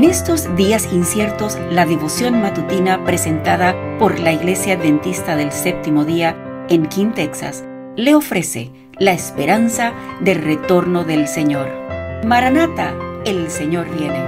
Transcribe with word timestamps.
En 0.00 0.08
estos 0.08 0.56
días 0.56 0.94
inciertos, 0.94 1.58
la 1.70 1.84
devoción 1.84 2.40
matutina 2.40 3.04
presentada 3.04 3.98
por 3.98 4.18
la 4.18 4.32
Iglesia 4.32 4.72
Adventista 4.72 5.36
del 5.36 5.52
Séptimo 5.52 6.06
Día 6.06 6.66
en 6.70 6.88
King, 6.88 7.12
Texas, 7.12 7.64
le 7.96 8.14
ofrece 8.14 8.72
la 8.98 9.12
esperanza 9.12 9.92
del 10.22 10.40
retorno 10.40 11.04
del 11.04 11.28
Señor. 11.28 11.68
Maranata, 12.24 12.94
el 13.26 13.50
Señor 13.50 13.94
viene. 13.94 14.24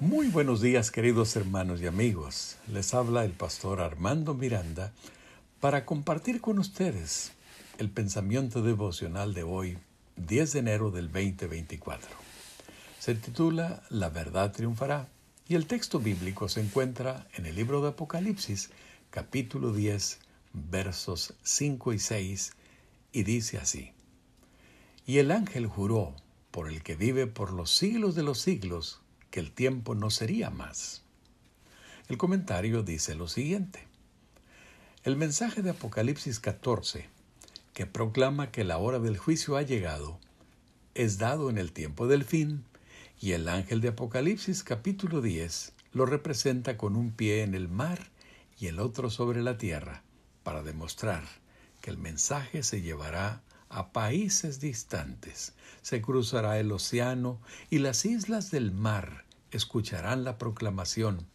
Muy 0.00 0.28
buenos 0.28 0.62
días 0.62 0.90
queridos 0.90 1.36
hermanos 1.36 1.82
y 1.82 1.86
amigos. 1.86 2.56
Les 2.68 2.94
habla 2.94 3.26
el 3.26 3.32
pastor 3.32 3.82
Armando 3.82 4.32
Miranda 4.32 4.94
para 5.60 5.84
compartir 5.84 6.40
con 6.40 6.58
ustedes 6.58 7.32
el 7.78 7.90
pensamiento 7.90 8.62
devocional 8.62 9.34
de 9.34 9.42
hoy, 9.42 9.78
10 10.16 10.52
de 10.52 10.58
enero 10.60 10.90
del 10.92 11.10
2024. 11.10 12.08
Se 13.00 13.14
titula 13.16 13.82
La 13.90 14.10
verdad 14.10 14.52
triunfará 14.52 15.08
y 15.48 15.56
el 15.56 15.66
texto 15.66 15.98
bíblico 15.98 16.48
se 16.48 16.60
encuentra 16.60 17.26
en 17.34 17.46
el 17.46 17.56
libro 17.56 17.82
de 17.82 17.88
Apocalipsis, 17.88 18.70
capítulo 19.10 19.72
10, 19.72 20.20
versos 20.52 21.34
5 21.42 21.92
y 21.92 21.98
6, 21.98 22.52
y 23.12 23.24
dice 23.24 23.58
así. 23.58 23.90
Y 25.04 25.18
el 25.18 25.32
ángel 25.32 25.66
juró 25.66 26.14
por 26.52 26.68
el 26.68 26.82
que 26.82 26.94
vive 26.94 27.26
por 27.26 27.52
los 27.52 27.72
siglos 27.72 28.14
de 28.14 28.22
los 28.22 28.40
siglos 28.40 29.00
que 29.32 29.40
el 29.40 29.50
tiempo 29.50 29.96
no 29.96 30.10
sería 30.10 30.48
más. 30.50 31.02
El 32.08 32.18
comentario 32.18 32.84
dice 32.84 33.16
lo 33.16 33.26
siguiente. 33.26 33.80
El 35.02 35.16
mensaje 35.16 35.60
de 35.60 35.70
Apocalipsis 35.70 36.38
14 36.38 37.13
que 37.74 37.86
proclama 37.86 38.52
que 38.52 38.62
la 38.62 38.78
hora 38.78 39.00
del 39.00 39.18
juicio 39.18 39.56
ha 39.56 39.62
llegado, 39.62 40.20
es 40.94 41.18
dado 41.18 41.50
en 41.50 41.58
el 41.58 41.72
tiempo 41.72 42.06
del 42.06 42.24
fin, 42.24 42.64
y 43.20 43.32
el 43.32 43.48
ángel 43.48 43.80
de 43.80 43.88
Apocalipsis 43.88 44.62
capítulo 44.62 45.20
10 45.20 45.72
lo 45.92 46.06
representa 46.06 46.76
con 46.78 46.94
un 46.94 47.10
pie 47.10 47.42
en 47.42 47.54
el 47.54 47.68
mar 47.68 48.10
y 48.60 48.68
el 48.68 48.78
otro 48.78 49.10
sobre 49.10 49.42
la 49.42 49.58
tierra, 49.58 50.04
para 50.44 50.62
demostrar 50.62 51.24
que 51.80 51.90
el 51.90 51.98
mensaje 51.98 52.62
se 52.62 52.80
llevará 52.80 53.42
a 53.68 53.90
países 53.90 54.60
distantes, 54.60 55.52
se 55.82 56.00
cruzará 56.00 56.60
el 56.60 56.70
océano 56.70 57.40
y 57.70 57.78
las 57.78 58.04
islas 58.04 58.52
del 58.52 58.70
mar 58.70 59.24
escucharán 59.50 60.22
la 60.22 60.38
proclamación 60.38 61.26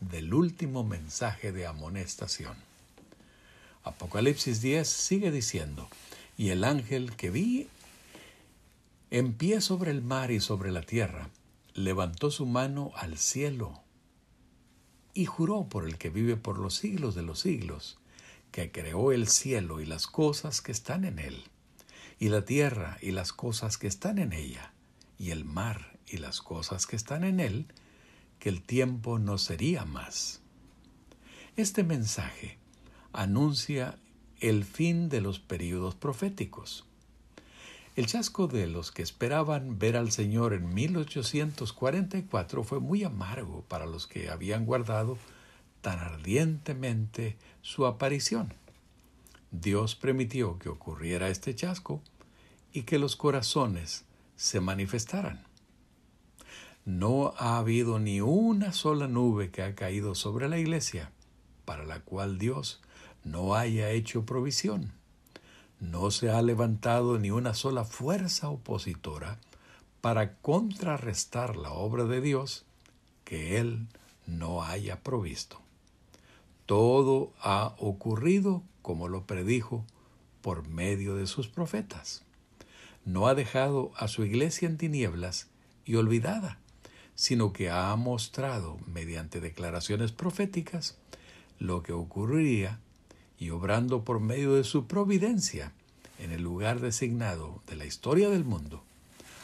del 0.00 0.34
último 0.34 0.84
mensaje 0.84 1.52
de 1.52 1.66
amonestación. 1.66 2.65
Apocalipsis 3.86 4.60
10 4.62 4.88
sigue 4.88 5.30
diciendo, 5.30 5.88
y 6.36 6.50
el 6.50 6.64
ángel 6.64 7.14
que 7.14 7.30
vi 7.30 7.68
en 9.12 9.32
pie 9.32 9.60
sobre 9.60 9.92
el 9.92 10.02
mar 10.02 10.32
y 10.32 10.40
sobre 10.40 10.72
la 10.72 10.82
tierra, 10.82 11.30
levantó 11.72 12.32
su 12.32 12.46
mano 12.46 12.90
al 12.96 13.16
cielo 13.16 13.80
y 15.14 15.26
juró 15.26 15.68
por 15.68 15.84
el 15.84 15.98
que 15.98 16.10
vive 16.10 16.36
por 16.36 16.58
los 16.58 16.74
siglos 16.74 17.14
de 17.14 17.22
los 17.22 17.38
siglos, 17.38 17.96
que 18.50 18.72
creó 18.72 19.12
el 19.12 19.28
cielo 19.28 19.80
y 19.80 19.86
las 19.86 20.08
cosas 20.08 20.60
que 20.60 20.72
están 20.72 21.04
en 21.04 21.20
él, 21.20 21.44
y 22.18 22.28
la 22.28 22.44
tierra 22.44 22.98
y 23.00 23.12
las 23.12 23.32
cosas 23.32 23.78
que 23.78 23.86
están 23.86 24.18
en 24.18 24.32
ella, 24.32 24.72
y 25.16 25.30
el 25.30 25.44
mar 25.44 25.96
y 26.08 26.16
las 26.16 26.40
cosas 26.40 26.88
que 26.88 26.96
están 26.96 27.22
en 27.22 27.38
él, 27.38 27.66
que 28.40 28.48
el 28.48 28.62
tiempo 28.62 29.20
no 29.20 29.38
sería 29.38 29.84
más. 29.84 30.40
Este 31.56 31.84
mensaje 31.84 32.58
anuncia 33.16 33.98
el 34.40 34.64
fin 34.64 35.08
de 35.08 35.20
los 35.20 35.40
períodos 35.40 35.94
proféticos. 35.94 36.84
El 37.96 38.06
chasco 38.06 38.46
de 38.46 38.66
los 38.66 38.92
que 38.92 39.02
esperaban 39.02 39.78
ver 39.78 39.96
al 39.96 40.12
Señor 40.12 40.52
en 40.52 40.74
1844 40.74 42.62
fue 42.62 42.78
muy 42.78 43.04
amargo 43.04 43.64
para 43.68 43.86
los 43.86 44.06
que 44.06 44.28
habían 44.28 44.66
guardado 44.66 45.16
tan 45.80 45.98
ardientemente 45.98 47.38
su 47.62 47.86
aparición. 47.86 48.52
Dios 49.50 49.94
permitió 49.94 50.58
que 50.58 50.68
ocurriera 50.68 51.30
este 51.30 51.54
chasco 51.54 52.02
y 52.72 52.82
que 52.82 52.98
los 52.98 53.16
corazones 53.16 54.04
se 54.36 54.60
manifestaran. 54.60 55.42
No 56.84 57.32
ha 57.38 57.56
habido 57.56 57.98
ni 57.98 58.20
una 58.20 58.72
sola 58.72 59.08
nube 59.08 59.50
que 59.50 59.62
ha 59.62 59.74
caído 59.74 60.14
sobre 60.14 60.50
la 60.50 60.58
iglesia 60.58 61.10
para 61.64 61.84
la 61.84 62.00
cual 62.00 62.38
Dios 62.38 62.80
no 63.26 63.56
haya 63.56 63.90
hecho 63.90 64.24
provisión. 64.24 64.92
No 65.80 66.10
se 66.10 66.30
ha 66.30 66.40
levantado 66.42 67.18
ni 67.18 67.30
una 67.30 67.54
sola 67.54 67.84
fuerza 67.84 68.48
opositora 68.48 69.40
para 70.00 70.36
contrarrestar 70.36 71.56
la 71.56 71.72
obra 71.72 72.04
de 72.04 72.20
Dios 72.20 72.64
que 73.24 73.58
Él 73.58 73.88
no 74.26 74.62
haya 74.62 75.02
provisto. 75.02 75.60
Todo 76.66 77.32
ha 77.40 77.74
ocurrido 77.78 78.62
como 78.80 79.08
lo 79.08 79.26
predijo 79.26 79.84
por 80.40 80.68
medio 80.68 81.16
de 81.16 81.26
sus 81.26 81.48
profetas. 81.48 82.22
No 83.04 83.26
ha 83.26 83.34
dejado 83.34 83.90
a 83.96 84.06
su 84.06 84.24
iglesia 84.24 84.68
en 84.68 84.78
tinieblas 84.78 85.48
y 85.84 85.96
olvidada, 85.96 86.58
sino 87.16 87.52
que 87.52 87.70
ha 87.70 87.94
mostrado 87.96 88.78
mediante 88.86 89.40
declaraciones 89.40 90.12
proféticas 90.12 90.96
lo 91.58 91.82
que 91.82 91.92
ocurriría 91.92 92.78
y 93.38 93.50
obrando 93.50 94.04
por 94.04 94.20
medio 94.20 94.54
de 94.54 94.64
su 94.64 94.86
providencia 94.86 95.72
en 96.18 96.32
el 96.32 96.42
lugar 96.42 96.80
designado 96.80 97.62
de 97.66 97.76
la 97.76 97.84
historia 97.84 98.30
del 98.30 98.44
mundo, 98.44 98.82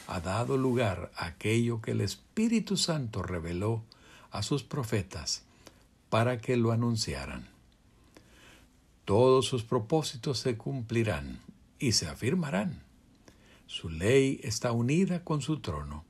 ha 0.06 0.20
dado 0.20 0.56
lugar 0.56 1.10
a 1.16 1.26
aquello 1.26 1.80
que 1.80 1.92
el 1.92 2.00
Espíritu 2.00 2.76
Santo 2.76 3.22
reveló 3.22 3.82
a 4.30 4.42
sus 4.42 4.62
profetas 4.62 5.42
para 6.10 6.40
que 6.40 6.56
lo 6.56 6.72
anunciaran. 6.72 7.48
Todos 9.04 9.46
sus 9.46 9.62
propósitos 9.62 10.38
se 10.38 10.56
cumplirán 10.56 11.40
y 11.78 11.92
se 11.92 12.06
afirmarán. 12.06 12.82
Su 13.66 13.88
ley 13.88 14.40
está 14.42 14.72
unida 14.72 15.24
con 15.24 15.42
su 15.42 15.60
trono 15.60 16.04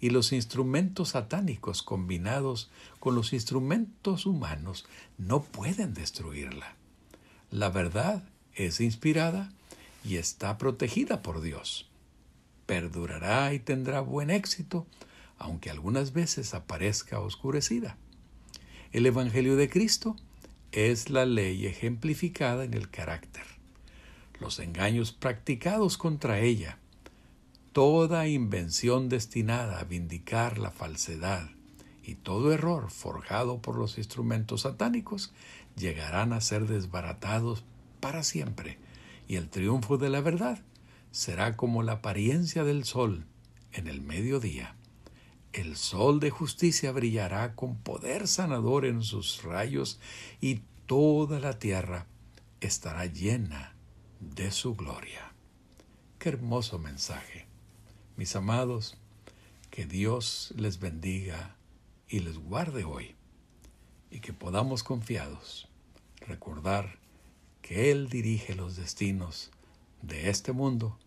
y 0.00 0.10
los 0.10 0.32
instrumentos 0.32 1.10
satánicos 1.10 1.82
combinados 1.82 2.70
con 3.00 3.14
los 3.14 3.32
instrumentos 3.32 4.26
humanos 4.26 4.86
no 5.18 5.42
pueden 5.42 5.94
destruirla. 5.94 6.76
La 7.50 7.70
verdad 7.70 8.24
es 8.54 8.80
inspirada 8.80 9.52
y 10.04 10.16
está 10.16 10.58
protegida 10.58 11.22
por 11.22 11.40
Dios. 11.40 11.88
Perdurará 12.66 13.54
y 13.54 13.60
tendrá 13.60 14.00
buen 14.00 14.30
éxito, 14.30 14.86
aunque 15.38 15.70
algunas 15.70 16.12
veces 16.12 16.54
aparezca 16.54 17.20
oscurecida. 17.20 17.96
El 18.92 19.06
Evangelio 19.06 19.56
de 19.56 19.68
Cristo 19.68 20.16
es 20.72 21.10
la 21.10 21.24
ley 21.24 21.66
ejemplificada 21.66 22.64
en 22.64 22.74
el 22.74 22.90
carácter. 22.90 23.44
Los 24.40 24.58
engaños 24.58 25.12
practicados 25.12 25.96
contra 25.98 26.40
ella, 26.40 26.78
toda 27.72 28.26
invención 28.26 29.08
destinada 29.08 29.80
a 29.80 29.84
vindicar 29.84 30.58
la 30.58 30.70
falsedad 30.70 31.55
y 32.06 32.14
todo 32.14 32.52
error 32.52 32.90
forjado 32.90 33.60
por 33.60 33.76
los 33.76 33.98
instrumentos 33.98 34.62
satánicos 34.62 35.32
llegarán 35.76 36.32
a 36.32 36.40
ser 36.40 36.68
desbaratados 36.68 37.64
para 37.98 38.22
siempre, 38.22 38.78
y 39.26 39.34
el 39.34 39.48
triunfo 39.48 39.98
de 39.98 40.08
la 40.08 40.20
verdad 40.20 40.62
será 41.10 41.56
como 41.56 41.82
la 41.82 41.94
apariencia 41.94 42.62
del 42.62 42.84
sol 42.84 43.26
en 43.72 43.88
el 43.88 44.02
mediodía. 44.02 44.76
El 45.52 45.76
sol 45.76 46.20
de 46.20 46.30
justicia 46.30 46.92
brillará 46.92 47.56
con 47.56 47.76
poder 47.76 48.28
sanador 48.28 48.84
en 48.84 49.02
sus 49.02 49.42
rayos 49.42 49.98
y 50.40 50.60
toda 50.86 51.40
la 51.40 51.58
tierra 51.58 52.06
estará 52.60 53.06
llena 53.06 53.74
de 54.20 54.52
su 54.52 54.76
gloria. 54.76 55.32
Qué 56.20 56.28
hermoso 56.28 56.78
mensaje. 56.78 57.46
Mis 58.16 58.36
amados, 58.36 58.96
que 59.70 59.86
Dios 59.86 60.54
les 60.56 60.78
bendiga 60.78 61.56
y 62.08 62.20
les 62.20 62.38
guarde 62.38 62.84
hoy 62.84 63.14
y 64.10 64.20
que 64.20 64.32
podamos 64.32 64.82
confiados 64.82 65.68
recordar 66.20 66.98
que 67.62 67.90
Él 67.90 68.08
dirige 68.08 68.54
los 68.54 68.76
destinos 68.76 69.50
de 70.02 70.30
este 70.30 70.52
mundo 70.52 70.98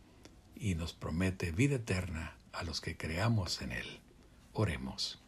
y 0.55 0.75
nos 0.75 0.93
promete 0.93 1.51
vida 1.51 1.75
eterna 1.75 2.35
a 2.51 2.63
los 2.63 2.81
que 2.81 2.97
creamos 2.97 3.61
en 3.61 3.71
Él. 3.71 3.99
Oremos. 4.53 5.19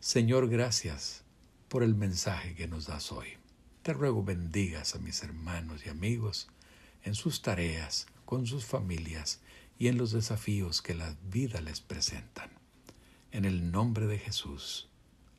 Señor, 0.00 0.48
gracias 0.48 1.22
por 1.68 1.82
el 1.82 1.94
mensaje 1.94 2.54
que 2.54 2.68
nos 2.68 2.86
das 2.86 3.12
hoy. 3.12 3.28
Te 3.82 3.92
ruego 3.92 4.22
bendigas 4.22 4.94
a 4.94 4.98
mis 4.98 5.22
hermanos 5.22 5.84
y 5.84 5.90
amigos 5.90 6.48
en 7.04 7.14
sus 7.14 7.42
tareas, 7.42 8.06
con 8.24 8.46
sus 8.46 8.64
familias 8.64 9.40
y 9.78 9.88
en 9.88 9.98
los 9.98 10.12
desafíos 10.12 10.80
que 10.80 10.94
la 10.94 11.16
vida 11.30 11.60
les 11.60 11.80
presentan. 11.80 12.50
En 13.30 13.44
el 13.44 13.72
nombre 13.72 14.06
de 14.06 14.18
Jesús. 14.18 14.88